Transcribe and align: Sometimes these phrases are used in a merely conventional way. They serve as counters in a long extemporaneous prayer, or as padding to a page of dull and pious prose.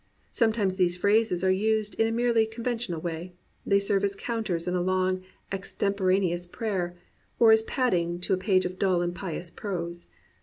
Sometimes 0.31 0.77
these 0.77 0.97
phrases 0.97 1.43
are 1.43 1.51
used 1.51 1.93
in 1.99 2.07
a 2.07 2.11
merely 2.11 2.47
conventional 2.47 2.99
way. 2.99 3.33
They 3.67 3.77
serve 3.79 4.03
as 4.03 4.15
counters 4.15 4.65
in 4.65 4.73
a 4.73 4.81
long 4.81 5.21
extemporaneous 5.51 6.47
prayer, 6.47 6.97
or 7.37 7.51
as 7.51 7.61
padding 7.61 8.19
to 8.21 8.33
a 8.33 8.37
page 8.37 8.65
of 8.65 8.79
dull 8.79 9.03
and 9.03 9.13
pious 9.13 9.51
prose. 9.51 10.07